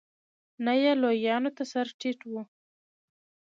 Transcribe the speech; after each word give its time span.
نه 0.65 0.73
یې 0.81 0.91
لویانو 1.01 1.51
ته 1.57 1.63
سر 1.71 1.87
ټيټ 1.99 2.19
و. 2.31 2.33